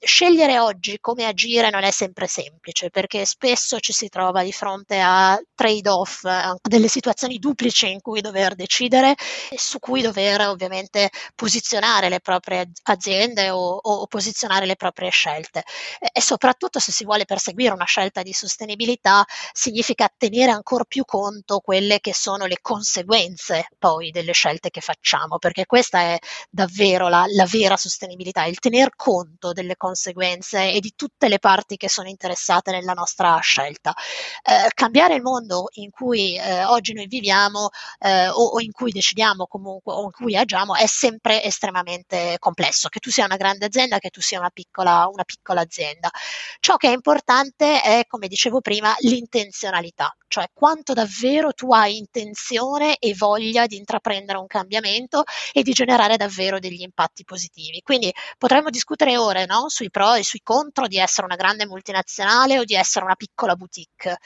[0.00, 5.00] Scegliere oggi come agire non è sempre semplice perché spesso ci si trova di fronte
[5.00, 9.14] a trade-off, a delle situazioni duplici in cui dover decidere
[9.48, 15.62] e su cui dover ovviamente posizionare le proprie aziende o, o posizionare le proprie scelte.
[16.00, 21.04] E, e, soprattutto se si vuole perseguire una scelta di sostenibilità significa tenere ancora più
[21.04, 26.18] conto quelle che sono le conseguenze poi delle scelte che facciamo, perché questa è
[26.50, 31.76] davvero la, la vera sostenibilità, il tener conto delle conseguenze e di tutte le parti
[31.76, 33.94] che sono interessate nella nostra scelta.
[34.42, 38.90] Eh, cambiare il mondo in cui eh, oggi noi viviamo eh, o, o in cui
[38.92, 43.36] decidiamo comunque o in cui agiamo è sempre estremamente complesso complesso, che tu sia una
[43.36, 46.10] grande azienda, che tu sia una piccola, una piccola azienda.
[46.60, 52.96] Ciò che è importante è, come dicevo prima, l'intenzionalità, cioè quanto davvero tu hai intenzione
[52.96, 57.80] e voglia di intraprendere un cambiamento e di generare davvero degli impatti positivi.
[57.82, 59.68] Quindi potremmo discutere ore no?
[59.68, 63.56] sui pro e sui contro di essere una grande multinazionale o di essere una piccola
[63.56, 64.18] boutique,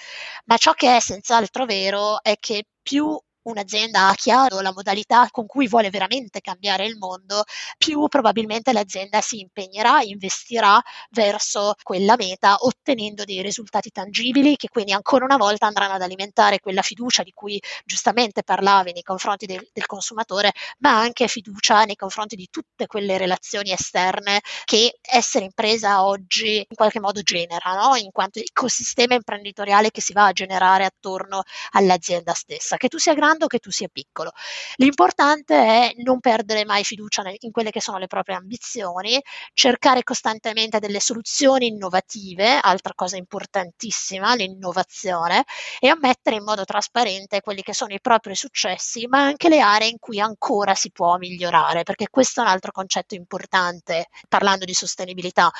[0.46, 3.18] ma ciò che è senz'altro vero è che più
[3.50, 7.44] un'azienda ha chiaro la modalità con cui vuole veramente cambiare il mondo,
[7.76, 10.80] più probabilmente l'azienda si impegnerà, investirà
[11.10, 16.60] verso quella meta, ottenendo dei risultati tangibili che quindi ancora una volta andranno ad alimentare
[16.60, 21.96] quella fiducia di cui giustamente parlavi nei confronti del, del consumatore, ma anche fiducia nei
[21.96, 27.96] confronti di tutte quelle relazioni esterne che essere impresa oggi in qualche modo genera, no?
[27.96, 32.76] in quanto ecosistema imprenditoriale che si va a generare attorno all'azienda stessa.
[32.76, 34.32] Che tu sia grande grande o che tu sia piccolo.
[34.76, 39.20] L'importante è non perdere mai fiducia in quelle che sono le proprie ambizioni,
[39.54, 45.44] cercare costantemente delle soluzioni innovative, altra cosa importantissima, l'innovazione,
[45.78, 49.88] e ammettere in modo trasparente quelli che sono i propri successi, ma anche le aree
[49.88, 54.74] in cui ancora si può migliorare, perché questo è un altro concetto importante parlando di
[54.74, 55.50] sostenibilità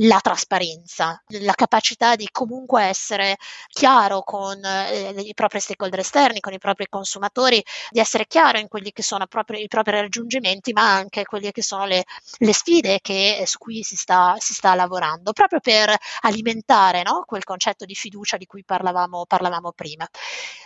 [0.00, 3.36] la trasparenza, la capacità di comunque essere
[3.68, 8.68] chiaro con eh, i propri stakeholder esterni, con i propri consumatori, di essere chiaro in
[8.68, 12.04] quelli che sono proprio i propri raggiungimenti, ma anche quelle che sono le,
[12.38, 17.44] le sfide che, su cui si sta, si sta, lavorando, proprio per alimentare no, quel
[17.44, 20.06] concetto di fiducia di cui parlavamo, parlavamo prima.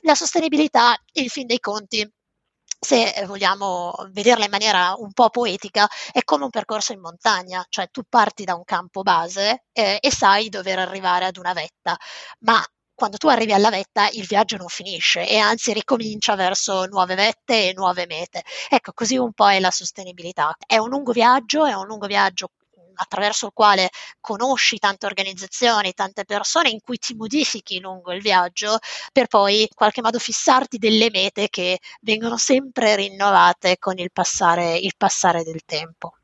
[0.01, 2.09] La sostenibilità, in fin dei conti,
[2.81, 7.89] se vogliamo vederla in maniera un po' poetica, è come un percorso in montagna, cioè
[7.91, 11.97] tu parti da un campo base eh, e sai dover arrivare ad una vetta,
[12.41, 12.63] ma
[12.95, 17.69] quando tu arrivi alla vetta il viaggio non finisce e anzi ricomincia verso nuove vette
[17.69, 18.43] e nuove mete.
[18.69, 20.55] Ecco, così un po' è la sostenibilità.
[20.67, 22.49] È un lungo viaggio, è un lungo viaggio
[23.01, 28.79] attraverso il quale conosci tante organizzazioni, tante persone, in cui ti modifichi lungo il viaggio
[29.13, 34.77] per poi in qualche modo fissarti delle mete che vengono sempre rinnovate con il passare,
[34.77, 36.20] il passare del tempo.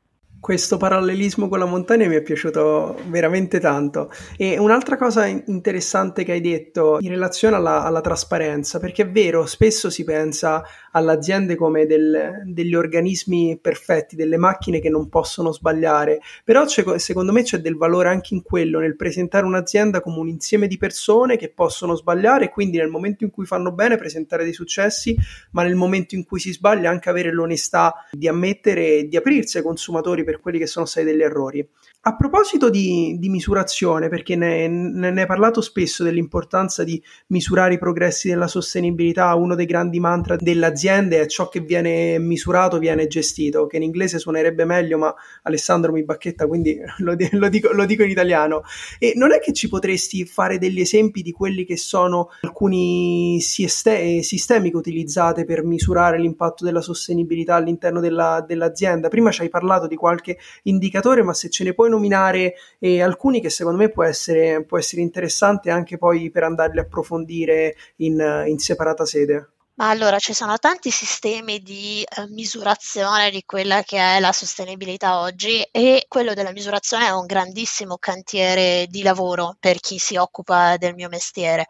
[0.47, 4.09] Questo parallelismo con la montagna mi è piaciuto veramente tanto.
[4.37, 9.45] E un'altra cosa interessante che hai detto in relazione alla, alla trasparenza, perché è vero,
[9.45, 15.51] spesso si pensa alle aziende come del, degli organismi perfetti, delle macchine che non possono
[15.51, 20.29] sbagliare, però secondo me c'è del valore anche in quello, nel presentare un'azienda come un
[20.29, 24.45] insieme di persone che possono sbagliare e quindi nel momento in cui fanno bene presentare
[24.45, 25.13] dei successi,
[25.51, 29.57] ma nel momento in cui si sbaglia anche avere l'onestà di ammettere e di aprirsi
[29.57, 31.67] ai consumatori per per quelli che sono stati degli errori.
[32.01, 37.73] A proposito di, di misurazione, perché ne, ne, ne hai parlato spesso dell'importanza di misurare
[37.73, 42.77] i progressi della sostenibilità, uno dei grandi mantra delle aziende è ciò che viene misurato
[42.77, 47.73] viene gestito, che in inglese suonerebbe meglio, ma Alessandro mi bacchetta, quindi lo, lo, dico,
[47.73, 48.63] lo dico in italiano.
[48.99, 54.69] E non è che ci potresti fare degli esempi di quelli che sono alcuni sistemi
[54.69, 59.09] che utilizzate per misurare l'impatto della sostenibilità all'interno della, dell'azienda?
[59.09, 60.16] Prima ci hai parlato di qualche
[60.63, 64.77] indicatore, ma se ce ne puoi nominare eh, alcuni che secondo me può essere, può
[64.77, 69.49] essere interessante anche poi per andarli a approfondire in, in separata sede.
[69.79, 75.19] Ma allora ci sono tanti sistemi di eh, misurazione di quella che è la sostenibilità
[75.19, 80.77] oggi e quello della misurazione è un grandissimo cantiere di lavoro per chi si occupa
[80.77, 81.67] del mio mestiere,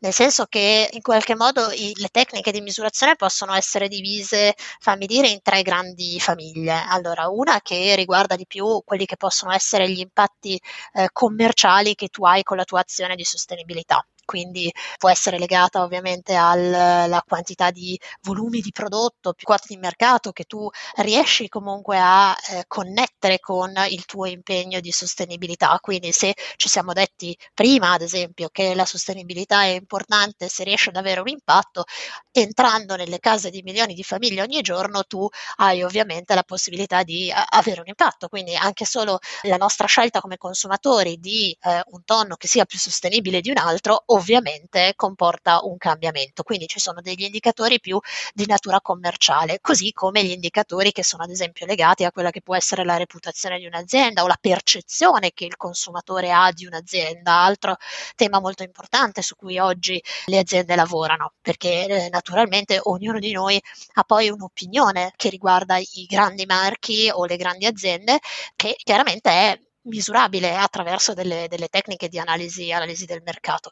[0.00, 5.06] nel senso che in qualche modo i, le tecniche di misurazione possono essere divise, fammi
[5.06, 6.84] dire, in tre grandi famiglie.
[6.86, 10.60] Allora, una che riguarda di più quelli che possono essere gli impatti
[10.92, 15.82] eh, commerciali che tu hai con la tua azione di sostenibilità quindi può essere legata
[15.82, 21.98] ovviamente alla quantità di volumi di prodotto, più quote di mercato che tu riesci comunque
[21.98, 25.78] a eh, connettere con il tuo impegno di sostenibilità.
[25.80, 30.90] Quindi se ci siamo detti prima, ad esempio, che la sostenibilità è importante se riesce
[30.90, 31.84] ad avere un impatto,
[32.30, 37.30] entrando nelle case di milioni di famiglie ogni giorno, tu hai ovviamente la possibilità di
[37.32, 38.28] a- avere un impatto.
[38.28, 42.78] Quindi anche solo la nostra scelta come consumatori di eh, un tonno che sia più
[42.78, 46.42] sostenibile di un altro, ovviamente comporta un cambiamento.
[46.42, 47.98] Quindi ci sono degli indicatori più
[48.34, 52.42] di natura commerciale, così come gli indicatori che sono ad esempio legati a quella che
[52.42, 57.32] può essere la reputazione di un'azienda o la percezione che il consumatore ha di un'azienda,
[57.32, 57.76] altro
[58.14, 63.60] tema molto importante su cui oggi le aziende lavorano, perché eh, naturalmente ognuno di noi
[63.94, 68.18] ha poi un'opinione che riguarda i grandi marchi o le grandi aziende
[68.56, 73.70] che chiaramente è misurabile attraverso delle, delle tecniche di analisi, analisi, del mercato.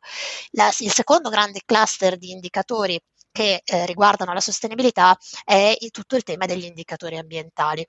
[0.53, 3.01] La, il secondo grande cluster di indicatori
[3.31, 7.87] che eh, riguardano la sostenibilità è il, tutto il tema degli indicatori ambientali.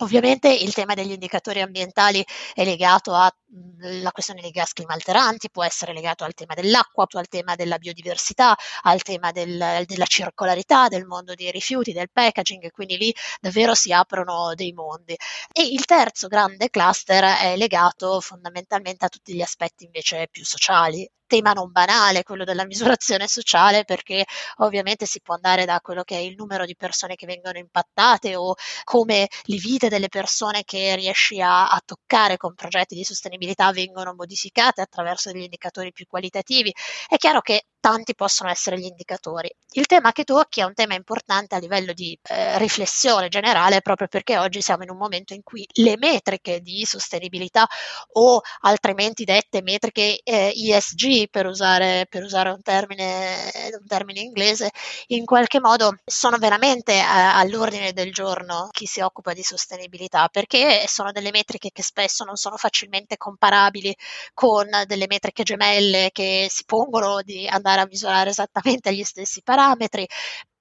[0.00, 5.64] Ovviamente il tema degli indicatori ambientali è legato alla mhmm, questione dei gas climalteranti, può
[5.64, 11.06] essere legato al tema dell'acqua, al tema della biodiversità, al tema del, della circolarità, del
[11.06, 15.16] mondo dei rifiuti, del packaging, quindi lì davvero si aprono dei mondi.
[15.52, 21.08] E il terzo grande cluster è legato fondamentalmente a tutti gli aspetti invece più sociali
[21.28, 24.24] tema non banale, quello della misurazione sociale, perché
[24.56, 28.34] ovviamente si può andare da quello che è il numero di persone che vengono impattate
[28.34, 33.37] o come le vite delle persone che riesci a, a toccare con progetti di sostenibilità
[33.72, 36.72] vengono modificate attraverso degli indicatori più qualitativi.
[37.06, 39.50] È chiaro che tanti possono essere gli indicatori.
[39.72, 44.08] Il tema che tocchi è un tema importante a livello di eh, riflessione generale proprio
[44.08, 47.66] perché oggi siamo in un momento in cui le metriche di sostenibilità
[48.12, 54.70] o altrimenti dette metriche eh, ESG per usare, per usare un, termine, un, termine, inglese
[55.08, 60.84] in qualche modo sono veramente eh, all'ordine del giorno chi si occupa di sostenibilità perché
[60.88, 63.94] sono delle metriche che spesso non sono facilmente comparabili
[64.34, 69.42] con delle metriche gemelle che si pongono di andare andare a misurare esattamente gli stessi
[69.42, 70.06] parametri,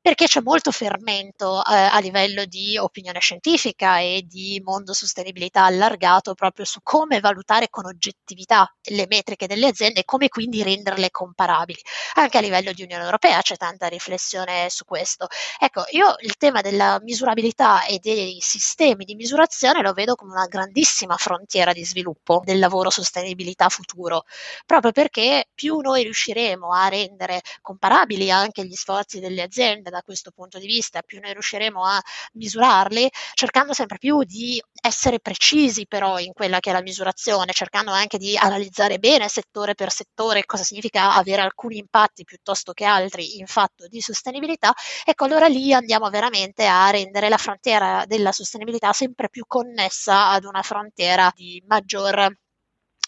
[0.08, 6.34] perché c'è molto fermento eh, a livello di opinione scientifica e di mondo sostenibilità allargato
[6.34, 11.82] proprio su come valutare con oggettività le metriche delle aziende e come quindi renderle comparabili.
[12.13, 15.28] Anche a livello di Unione Europea c'è tanta riflessione su questo.
[15.60, 20.48] Ecco, io il tema della misurabilità e dei sistemi di misurazione lo vedo come una
[20.48, 24.24] grandissima frontiera di sviluppo del lavoro sostenibilità futuro,
[24.65, 30.32] proprio perché più noi riusciremo a rendere comparabili anche gli sforzi delle aziende da questo
[30.32, 32.00] punto di vista, più noi riusciremo a
[32.34, 37.92] misurarli, cercando sempre più di essere precisi però in quella che è la misurazione, cercando
[37.92, 43.38] anche di analizzare bene settore per settore cosa significa avere alcuni impatti piuttosto che altri
[43.38, 48.94] in fatto di sostenibilità, ecco allora lì andiamo veramente a rendere la frontiera della sostenibilità
[48.94, 52.36] sempre più connessa ad una frontiera di maggior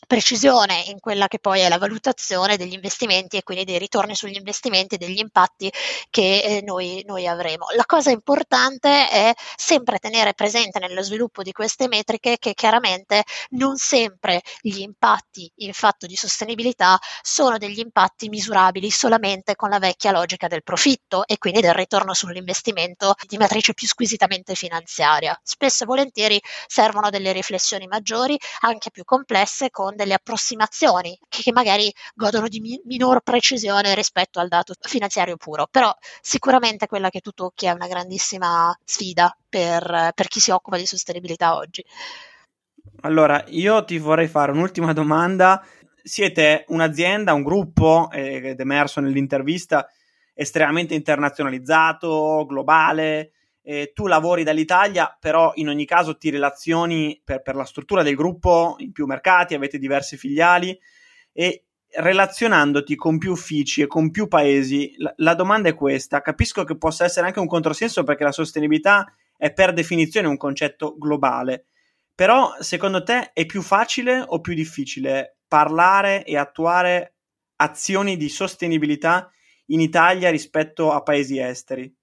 [0.09, 4.37] precisione in quella che poi è la valutazione degli investimenti e quindi dei ritorni sugli
[4.37, 5.71] investimenti e degli impatti
[6.09, 7.67] che eh, noi, noi, avremo.
[7.75, 13.77] La cosa importante è sempre tenere presente nello sviluppo di queste metriche che chiaramente non
[13.77, 20.09] sempre gli impatti in fatto di sostenibilità sono degli impatti misurabili solamente con la vecchia
[20.09, 25.39] logica del profitto e quindi del ritorno sull'investimento di matrice più squisitamente finanziaria.
[25.43, 31.93] Spesso e volentieri servono delle riflessioni maggiori, anche più complesse, con delle approssimazioni che, magari
[32.15, 37.31] godono di mi- minor precisione rispetto al dato finanziario puro, però sicuramente quella che tu
[37.31, 41.83] tocchi è una grandissima sfida per, per chi si occupa di sostenibilità oggi.
[43.01, 45.63] Allora, io ti vorrei fare un'ultima domanda.
[46.01, 49.88] Siete un'azienda, un gruppo, ed è emerso nell'intervista,
[50.33, 53.31] estremamente internazionalizzato, globale.
[53.69, 58.15] Eh, tu lavori dall'Italia, però in ogni caso ti relazioni per, per, la struttura del
[58.15, 60.75] gruppo in più mercati, avete diverse filiali
[61.32, 66.21] e relazionandoti con più uffici e con più paesi, la, la domanda è questa.
[66.21, 69.06] Capisco che possa essere anche un controsenso perché la sostenibilità
[69.37, 71.65] è per definizione un concetto globale
[72.19, 77.13] però secondo te è più facile o più difficile parlare e attuare
[77.56, 79.31] azioni di sostenibilità
[79.67, 81.98] in Italia rispetto a paesi esteri?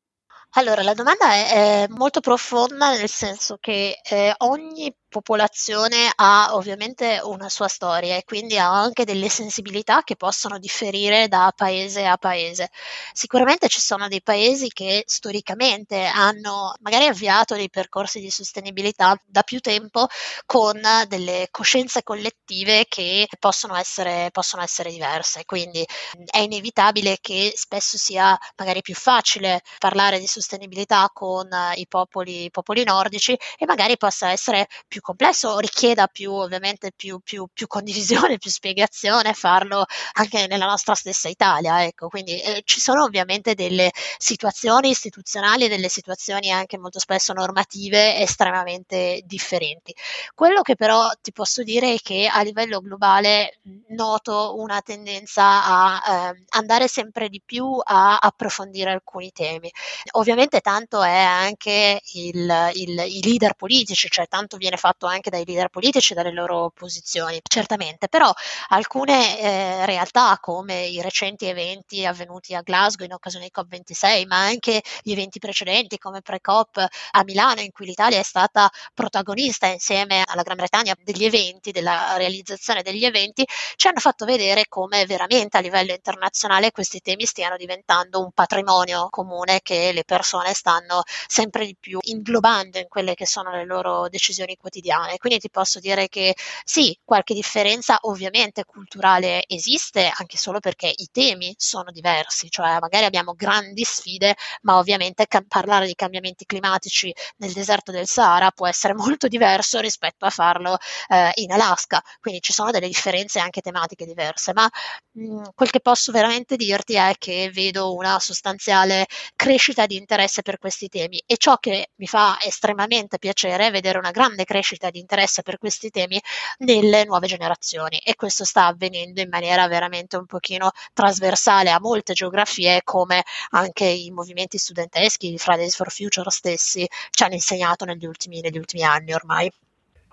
[0.58, 7.20] Allora, la domanda è, è molto profonda nel senso che eh, ogni popolazione ha ovviamente
[7.22, 12.16] una sua storia e quindi ha anche delle sensibilità che possono differire da paese a
[12.18, 12.68] paese.
[13.12, 19.42] Sicuramente ci sono dei paesi che storicamente hanno magari avviato dei percorsi di sostenibilità da
[19.42, 20.06] più tempo
[20.44, 25.44] con delle coscienze collettive che possono essere, possono essere diverse.
[25.46, 25.84] Quindi
[26.30, 32.50] è inevitabile che spesso sia magari più facile parlare di sostenibilità con i popoli, i
[32.50, 38.38] popoli nordici e magari possa essere più complesso richieda più ovviamente più, più, più, condivisione,
[38.38, 39.84] più spiegazione, farlo
[40.14, 41.84] anche nella nostra stessa Italia.
[41.84, 42.08] Ecco.
[42.08, 48.18] Quindi eh, ci sono ovviamente delle situazioni istituzionali e delle situazioni anche molto spesso normative
[48.18, 49.94] estremamente differenti.
[50.34, 56.30] Quello che però ti posso dire è che a livello globale noto una tendenza a
[56.32, 59.70] eh, andare sempre di più a approfondire alcuni temi.
[60.12, 65.30] Ovviamente tanto è anche il, il, i leader politici, cioè tanto viene fatto fatto anche
[65.30, 68.32] dai leader politici e dalle loro posizioni, certamente, però
[68.68, 74.38] alcune eh, realtà come i recenti eventi avvenuti a Glasgow in occasione di COP26, ma
[74.38, 80.22] anche gli eventi precedenti come pre-COP a Milano in cui l'Italia è stata protagonista insieme
[80.26, 83.44] alla Gran Bretagna degli eventi, della realizzazione degli eventi,
[83.76, 89.08] ci hanno fatto vedere come veramente a livello internazionale questi temi stiano diventando un patrimonio
[89.10, 94.08] comune che le persone stanno sempre di più inglobando in quelle che sono le loro
[94.08, 95.16] decisioni quotidiane quotidiane.
[95.18, 101.08] Quindi ti posso dire che sì, qualche differenza ovviamente culturale esiste, anche solo perché i
[101.10, 107.12] temi sono diversi, cioè magari abbiamo grandi sfide, ma ovviamente ca- parlare di cambiamenti climatici
[107.38, 110.76] nel deserto del Sahara può essere molto diverso rispetto a farlo
[111.08, 112.02] eh, in Alaska.
[112.20, 114.68] Quindi ci sono delle differenze anche tematiche diverse, ma
[115.12, 120.42] mh, mm, quel che posso veramente dirti è che vedo una sostanziale crescita di interesse
[120.42, 124.65] per questi temi e ciò che mi fa estremamente piacere è vedere una grande crescita
[124.66, 126.20] crescita di interesse per questi temi
[126.58, 132.14] nelle nuove generazioni e questo sta avvenendo in maniera veramente un pochino trasversale a molte
[132.14, 138.06] geografie come anche i movimenti studenteschi, i Fridays for Future stessi ci hanno insegnato negli
[138.06, 139.50] ultimi, negli ultimi anni ormai.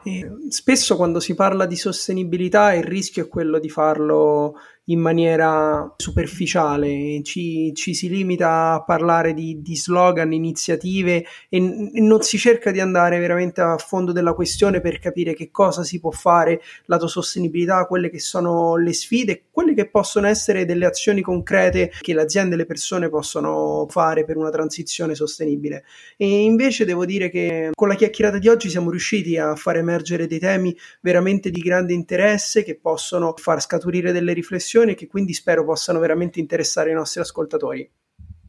[0.05, 5.93] E spesso quando si parla di sostenibilità il rischio è quello di farlo in maniera
[5.95, 12.37] superficiale, ci, ci si limita a parlare di, di slogan, iniziative e, n- non si
[12.37, 16.61] cerca di andare veramente a fondo della questione per capire che cosa si può fare
[16.87, 22.13] lato sostenibilità, quelle che sono le sfide, quelle che possono essere delle azioni concrete che
[22.13, 25.85] le aziende e le persone possono fare per una transizione sostenibile.
[26.17, 30.27] E invece devo dire che con la chiacchierata di oggi siamo riusciti a far emergere
[30.27, 35.33] dei temi veramente di grande interesse che possono far scaturire delle riflessioni e che quindi
[35.33, 37.89] spero possano veramente interessare i nostri ascoltatori.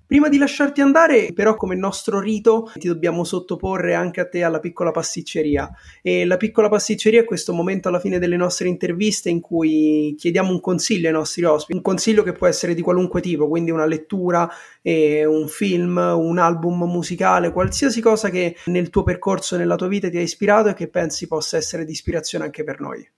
[0.06, 4.60] Prima di lasciarti andare, però, come nostro rito, ti dobbiamo sottoporre anche a te alla
[4.60, 5.70] piccola pasticceria.
[6.02, 10.50] E la piccola pasticceria è questo momento alla fine delle nostre interviste in cui chiediamo
[10.50, 13.86] un consiglio ai nostri ospiti, un consiglio che può essere di qualunque tipo, quindi una
[13.86, 14.48] lettura,
[14.82, 20.10] eh, un film, un album musicale, qualsiasi cosa che nel tuo percorso, nella tua vita
[20.10, 23.08] ti ha ispirato e che pensi possa essere di ispirazione anche per noi.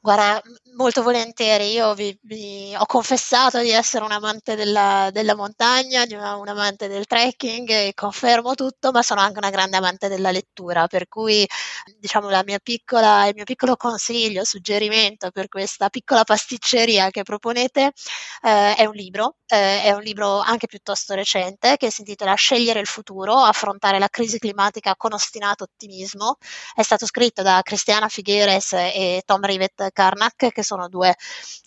[0.00, 0.42] Guarda,
[0.74, 6.36] molto volentieri, io vi, vi ho confessato di essere un amante della, della montagna, una,
[6.36, 10.86] un amante del trekking e confermo tutto, ma sono anche una grande amante della lettura,
[10.86, 11.46] per cui
[11.98, 12.28] diciamo
[12.62, 17.92] piccola, il mio piccolo consiglio, suggerimento per questa piccola pasticceria che proponete
[18.42, 22.80] eh, è un libro, eh, è un libro anche piuttosto recente che si intitola Scegliere
[22.80, 26.36] il futuro, affrontare la crisi climatica con ostinato ottimismo,
[26.74, 31.14] è stato scritto da Cristiana Figueres e Tom Rivet Karnak, che sono due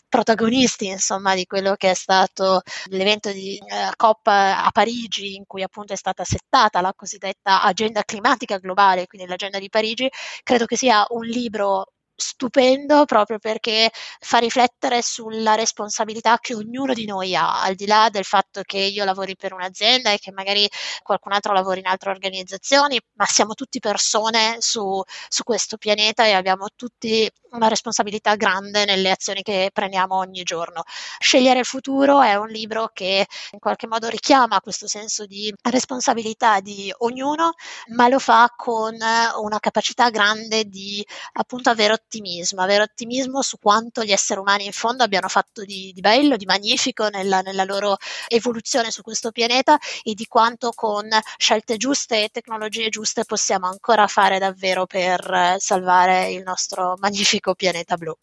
[0.08, 5.62] protagonisti insomma di quello che è stato l'evento di eh, COP a Parigi in cui
[5.62, 10.10] appunto è stata settata la cosiddetta agenda climatica globale, quindi l'agenda di Parigi,
[10.44, 17.06] credo che sia un libro stupendo proprio perché fa riflettere sulla responsabilità che ognuno di
[17.06, 20.68] noi ha, al di là del fatto che io lavori per un'azienda e che magari
[21.04, 26.32] qualcun altro lavori in altre organizzazioni, ma siamo tutti persone su, su questo pianeta e
[26.32, 30.84] abbiamo tutti una responsabilità grande nelle azioni che prendiamo ogni giorno.
[31.20, 36.60] Scegliere il futuro è un libro che in qualche modo richiama questo senso di responsabilità
[36.60, 37.54] di ognuno,
[37.96, 44.04] ma lo fa con una capacità grande di appunto avere ottimismo, avere ottimismo su quanto
[44.04, 47.98] gli esseri umani in fondo abbiano fatto di, di bello, di magnifico nella, nella loro
[48.28, 54.08] evoluzione su questo pianeta e di quanto con scelte giuste e tecnologie giuste possiamo ancora
[54.08, 58.16] fare davvero per salvare il nostro magnifico pianeta blu.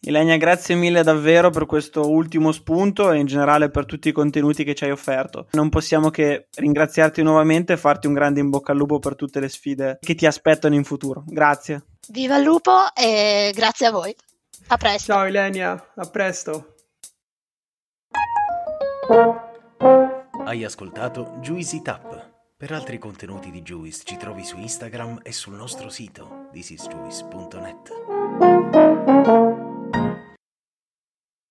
[0.00, 4.62] Ilenia, grazie mille davvero per questo ultimo spunto e in generale per tutti i contenuti
[4.62, 5.48] che ci hai offerto.
[5.52, 9.40] Non possiamo che ringraziarti nuovamente e farti un grande in bocca al lupo per tutte
[9.40, 11.24] le sfide che ti aspettano in futuro.
[11.26, 11.95] Grazie.
[12.08, 14.14] Viva il lupo e grazie a voi.
[14.68, 15.12] A presto.
[15.12, 16.74] Ciao Ilenia, a presto.
[20.44, 22.34] Hai ascoltato Juicy Tap.
[22.56, 29.45] Per altri contenuti di Juice ci trovi su Instagram e sul nostro sito thisisjuice.net.